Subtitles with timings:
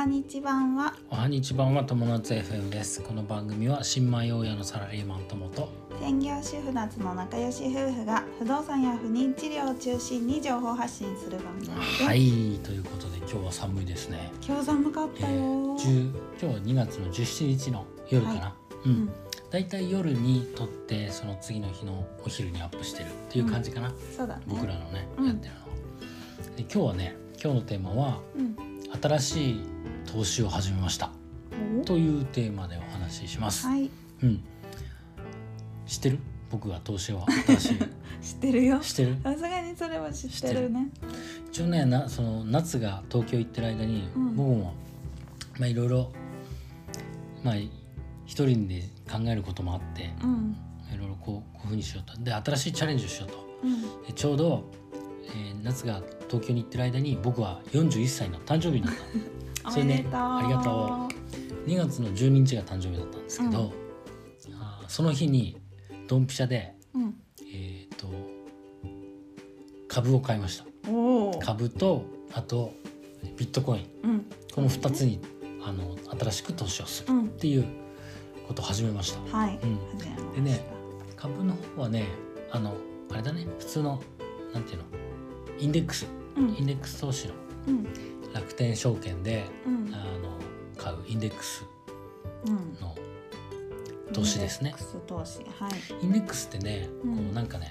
[0.00, 0.94] はにち版は。
[1.10, 3.02] おはにち版は友達 FM です。
[3.02, 5.68] この番組は新米大家のサラリーマン友と。
[6.00, 12.18] 専業主婦夏の仲良し夫婦が不動産や不妊治療を中心に情報発信する番組です、はい。
[12.62, 18.54] ということで今日は寒いですね、今日寒かっえたよ、ー、10今日は2月の17日の夜かな、は
[18.86, 18.94] ううん。
[19.02, 19.10] ん、
[19.50, 24.44] だいたい夜に撮ってその次の日のお昼にアップしてるっていう感じかな、そうだね。
[24.46, 25.26] 僕らのね、うん。
[25.26, 25.60] やってるの。
[26.56, 28.56] 今日はね今日のテーマはうん。
[29.02, 29.69] 新しい
[30.12, 31.10] 投資を始めました。
[31.80, 33.90] おというテーマでお話しします、はい。
[34.22, 34.42] うん。
[35.86, 36.18] 知ってる？
[36.50, 37.78] 僕が投資を新しい。
[38.20, 38.80] 知ってるよ。
[38.80, 39.16] 知ってる？
[39.22, 40.88] さすがにそれは知ってるね。
[41.50, 44.36] 一応ねなその夏が東京行ってる間に、うん。
[44.36, 44.74] 僕も
[45.58, 46.10] まあいろいろ
[47.44, 50.56] まあ一人で考えることもあってうん。
[50.92, 52.20] いろいろこうこういうふうにしようと。
[52.20, 53.46] で新しいチャレンジをしようと。
[53.62, 53.80] うん。
[54.06, 54.70] でちょうど、
[55.28, 59.02] えー夏が東京に行ってる間に僕は41歳の誕生日になった。
[59.02, 59.04] お
[59.68, 61.08] それねありがと
[61.66, 64.54] 2月の12日が誕生日だったんですけど、うん。
[64.54, 65.56] あーその日に
[66.08, 67.14] ドンピシャでうん。
[67.52, 68.08] えっ、と
[69.88, 70.64] 株を買いました。
[71.44, 72.72] 株とあと
[73.36, 73.86] ビットコイン。
[74.02, 74.26] うん。
[74.54, 75.20] この2つに
[75.64, 77.24] あの新しく投資をするうん。
[77.26, 77.66] っていう
[78.48, 79.60] ことを始めました、はい、
[80.34, 80.66] でね
[81.14, 82.06] 株の方はね
[82.50, 82.74] あの
[83.12, 84.02] あれだね普通の
[84.52, 84.84] なんていうの？
[85.60, 86.06] インデックス。
[86.36, 86.54] うん。
[86.56, 87.34] インデックス投資の。
[87.68, 87.86] うん
[88.32, 89.94] 楽天証券でうん。
[89.94, 90.38] あの
[90.76, 91.64] 買うインデックス
[92.46, 92.74] うん。
[92.80, 92.94] の
[94.12, 94.70] 投資ですね。
[94.70, 96.04] インデックス投資はい。
[96.04, 97.16] インデックスってね、うん。
[97.16, 97.70] こうなんかね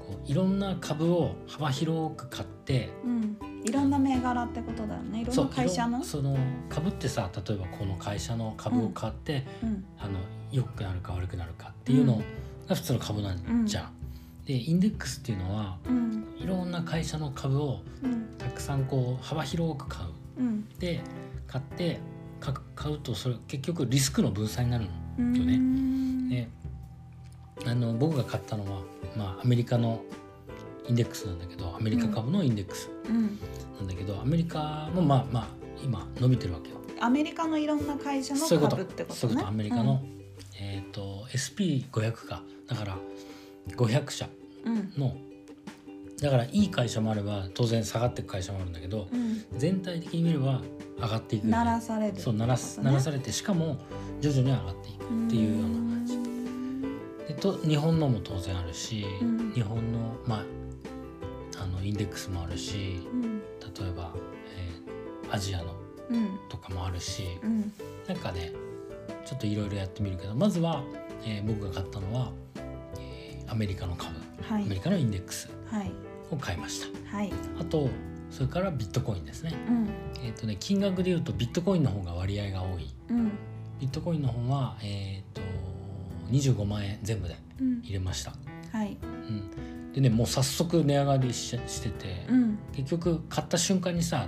[0.00, 3.38] こういろんな株を幅広く買ってうん。
[3.64, 5.22] いろんな銘柄ってことだよね。
[5.22, 6.04] いろんな会社の？
[6.04, 6.36] その
[6.68, 9.84] 株ってさ例えばこの会社の株を買って、うん。
[9.98, 10.18] あの
[10.52, 12.22] 良くなるか悪くなるかっていうの
[12.68, 13.92] が普通の株なんじゃん。
[14.46, 16.26] でインデックスっていうのはうん。
[16.38, 18.28] いろんな会社の株をうん。
[18.38, 20.40] たくさんこう幅広く買う。
[20.40, 20.68] うん。
[20.78, 21.00] で
[21.46, 21.98] 買って
[22.40, 24.94] か買うとそれ結局リスクの分散になるよね。
[25.18, 26.28] うん。
[26.30, 26.48] で
[27.66, 28.82] あの僕が買ったのは、
[29.16, 30.02] まあ、アメリカの
[30.88, 33.38] インデックスなんだけどアメリカ株のインデックスうん。
[33.78, 35.46] なんだけど、アメリカもまあまあ
[35.82, 36.76] 今伸びてるわけよ。
[37.00, 39.14] アメリカのいろんな会社のそういうこと株ってこと。
[39.14, 39.48] ねそういうこと。
[39.48, 40.02] アメリカの、
[40.60, 42.96] えっ、と SP500 かだから
[43.70, 44.28] 500社
[44.64, 44.92] うん。
[44.96, 45.16] の
[46.22, 49.44] だからいい会社もあれば当然下がっていく会社もあるんだけどうん。
[49.58, 50.62] 全体的に見れば
[50.98, 52.18] 上がっていく鳴らされる。
[52.18, 53.76] そう鳴らす鳴らされてしかも
[54.20, 56.16] 徐々に上がっていくっていうような感じ
[57.28, 59.52] でと日本のも当然あるし、うん。
[59.52, 63.40] 日本のまああのインデックスもあるしうん。
[63.40, 64.12] 例えば、
[64.56, 65.74] えーアジアの
[66.08, 66.38] うん。
[66.48, 67.72] とかもあるし、うん。
[68.08, 68.52] なんかね
[69.26, 70.82] ちょっといろいろやってみるけどまずは、
[71.24, 72.65] えー僕が買ったのは、えー
[73.48, 74.62] アメリカの株はい。
[74.62, 75.92] アメリカのインデックスはい。
[76.30, 76.80] を買いまし
[77.10, 77.16] た。
[77.16, 77.32] はい。
[77.60, 77.88] あと
[78.30, 79.54] それからビットコインですね。
[79.68, 79.88] うん。
[80.24, 82.88] えっ、とね金額で言うとビットコインの方が割合が多い。
[83.10, 83.30] うん。
[83.80, 85.40] ビットコインの方はえっ、と
[86.30, 87.80] 25万円全部でうん。
[87.82, 88.32] 入れました、
[88.72, 88.96] はい。
[89.02, 92.58] うん、でねもう早速値上がりししてて、うん。
[92.72, 94.26] 結局買った瞬間にさ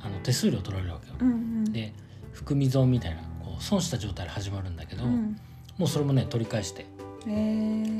[0.00, 1.72] あの手数料取られるわけよ、うんうん。
[1.72, 1.92] で
[2.32, 5.36] 含み損みたいなこう損した状態で始まるんだけど、うん。
[5.78, 6.82] もうそれもね取り返して。
[6.82, 6.86] へ
[7.28, 7.32] え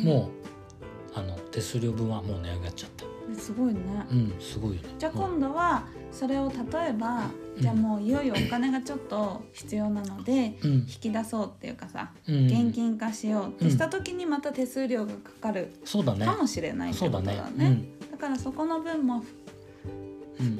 [0.05, 0.52] もう
[1.15, 3.05] あの手数料分はもう値上がっちゃった。
[3.41, 3.81] すごいね。
[4.11, 4.89] うんすごいよね。
[4.99, 10.73] じゃあ今度はそれを例えばうんじゃあもういよいよお金がちょっと必要なのでうん。
[10.73, 12.47] 引き出そうっていうかさうん。
[12.47, 16.25] 現金化しようってした時にまた手数料がかかるそうだね。
[16.27, 17.71] かもしれないってことそうだだね。
[17.71, 19.23] ねだからそこの分も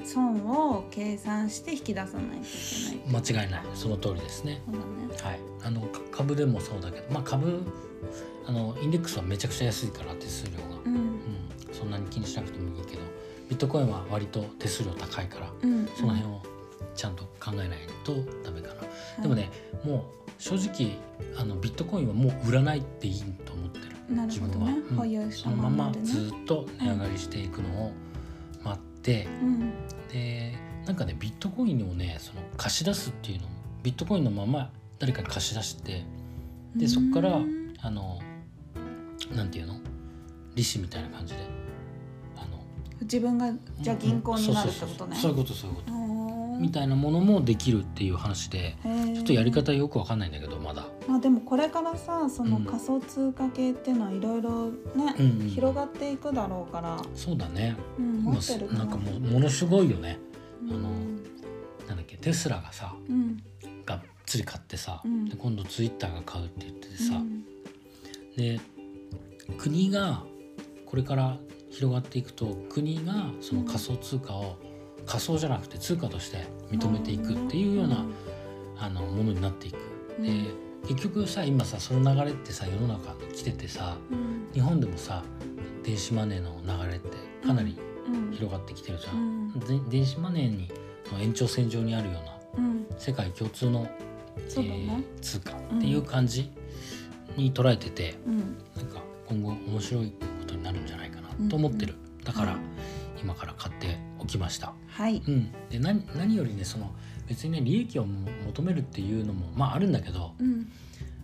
[0.05, 3.63] 損を計算して引き出さないといけない間違いない。
[3.75, 4.63] その通りですね。
[4.67, 5.23] そうだね。
[5.23, 5.41] はい。
[5.65, 7.63] あのか株でもそうだけどまあ株
[8.47, 10.95] あのインデックスはめちゃくちゃ安いから手数料が、うん。
[10.95, 11.19] うん、
[11.73, 13.03] そんなに気にしなくてもいいけど
[13.49, 15.89] ビットコインは割と手数料高いからうん。
[15.97, 16.43] その辺を
[16.95, 17.69] ちゃんと考えない
[18.05, 18.15] と
[18.45, 19.51] ダメかな、でもね
[19.85, 20.99] もう正直
[21.39, 23.87] あのビットコインはもう売らないっていいと思ってる。
[24.15, 24.27] ね。
[24.27, 25.33] 自分は、うん。
[25.33, 27.93] そのままずっと値上がりしていくのを
[28.63, 29.73] 待って、うん。
[30.13, 30.55] で
[30.87, 36.05] なんかねビットコインをねその貸し出すっていうのもビットコインのまま誰かに貸し出して
[36.77, 38.21] でそこからうんあの
[39.35, 39.81] なんていうの？
[40.55, 41.41] 利子みたいな感じで。
[42.37, 42.63] あの。
[43.01, 45.17] 自分がじゃあ銀行になるってことね。
[45.17, 45.93] そういうことそういうこと、
[46.61, 52.65] みたいなものもできるっていう話でちょっとやり方よくわかんないんだけどまだ、まあでもこれからさそのうん。
[52.65, 57.75] 仮想通貨系っていうのはいろいろね、うんうん広がっていくだろうから、そうだね。
[57.99, 60.19] うん、持今ってるなんかもうものすごいよね。
[60.63, 60.71] うん。
[60.71, 60.91] あの
[61.89, 63.43] なんだっけテスラがさうん。
[63.85, 65.25] がっつり買ってさ、うん。
[65.25, 67.45] で今度ツイッターが買うって言っててさ、うん。
[68.37, 68.61] で
[69.59, 70.25] 国が
[70.87, 71.39] これから
[71.71, 74.57] 広がっていくと国がその仮想通貨を
[75.07, 78.05] 仮想じゃなくて通貨として認めていくっていうような、
[78.79, 79.77] あのものになっていく。
[80.19, 84.49] うんで結局さ今さその流れってさ世の中に来ててさうん。
[84.53, 85.23] 日本でもさ
[85.85, 87.17] 電子マネーの流れって
[87.47, 87.77] かなり
[88.09, 88.33] うん。
[88.33, 89.13] 広がってきてるじゃ。
[89.13, 89.89] うん。
[89.89, 90.69] 電子マネーに
[91.13, 92.19] の延長線上にあるよ
[92.55, 92.87] うなうん。
[92.99, 93.87] 世界共通の、
[94.39, 96.51] えー通貨っていう感じ
[97.37, 98.39] に捉えてて、うん。
[98.77, 101.95] なんか今後面白いことになるんじゃないかなと思ってる、
[102.25, 102.61] だから、はい
[103.23, 104.73] 今から買っておきました。
[104.89, 105.23] はい。
[105.25, 106.91] うん、で何何よりねその
[107.29, 110.67] 別にね利益をも求めるっていうのもまああるんだけどうん。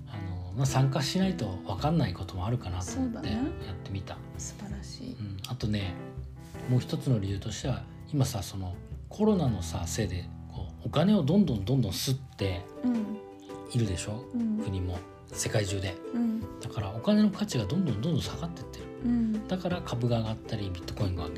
[0.06, 3.40] あの、まあ、参加しないと分かんないこともあるかなと思ってや
[3.72, 4.16] ってみた。
[4.36, 5.12] 素晴らしい。
[5.14, 5.94] うん、あとね
[6.70, 7.82] もう一つの理由としては
[8.12, 8.76] 今さその
[9.08, 10.24] コロナのさせいで
[10.54, 13.18] こうお金をどんどんどんどん吸ってうん。
[13.72, 14.24] いるでしょ？
[14.34, 14.58] うん。
[14.58, 15.00] 国も
[15.32, 15.96] 世界中で。
[16.14, 16.40] うん。
[16.60, 18.84] だからお金の価値がどんどんどんどん下がってってる。
[19.04, 19.48] うん。
[19.48, 21.30] だから株が上がったりビットコインが上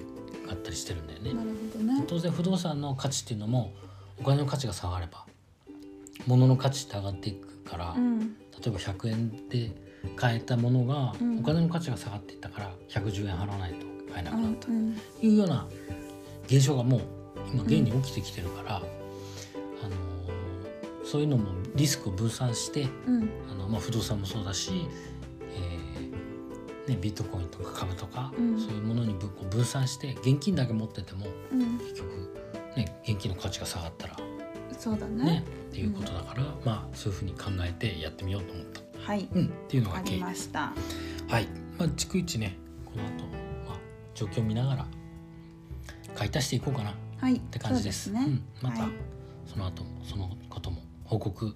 [0.47, 1.35] がったりしてるんだよね。
[1.35, 2.05] なるほどね。
[2.07, 3.73] 当然不動産の価値っていうのも
[4.19, 5.27] お金の価値が下がれば
[6.27, 8.19] 物の価値って上がっていくから、うん。
[8.21, 8.27] 例
[8.67, 9.73] えば100円で
[10.17, 11.39] 買えたものが、うん。
[11.41, 14.67] お金の価値が下がっていったから110円払わないと買えなくなった。
[14.67, 14.97] とうん。
[15.23, 15.67] いうような
[16.47, 17.01] 現象がもう
[17.53, 20.10] 今現に起きてきてるから、あのー
[21.11, 23.29] そういうのもリスクを分散してうん。
[23.51, 24.87] あの、まあ、不動産もそうだし、
[25.41, 28.61] えーね、ビットコインとか株とか、うん。
[28.61, 29.15] そういうものに
[29.51, 31.79] 分散して現金だけ持っててもうん。
[31.79, 32.39] 結局、
[32.77, 34.17] ね、現金の価値が下がったら
[34.79, 35.25] そうだね。
[35.25, 38.81] ねっていうことだから、まあそういうふうに考えてやってみようと思った。
[39.01, 39.29] はい。
[39.33, 40.15] うん、っていうのが経緯です。
[40.15, 40.61] りました。
[41.29, 42.56] はい、まあ逐一ね
[42.87, 43.25] この後、
[43.69, 43.79] まあ
[44.15, 44.87] 状況を見ながら
[46.15, 46.93] 買い足していこうかな。
[46.93, 47.41] っはい。
[47.41, 48.11] て感じです。
[48.11, 48.25] そうね。
[48.27, 48.93] うん、また、はい。
[49.45, 51.53] その後もそのことも報告、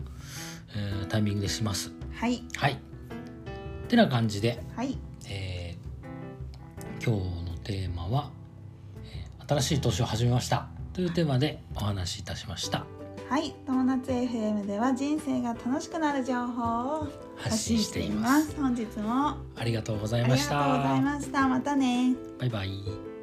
[0.77, 1.93] えータイミングでします。
[2.15, 2.73] はいはい。
[2.73, 2.77] っ
[3.89, 4.99] てな感じで、はい
[5.29, 8.31] えー今日のテーマは、
[9.05, 12.85] えー新しい投資を始めましたというテーマでお話しいたしました。
[13.31, 18.55] はい友達 FM では人生が楽しくなる情報を発信しています。
[18.61, 20.65] 本日もありがとうございありがました。
[20.65, 23.13] とうございましたまたねバイバイ。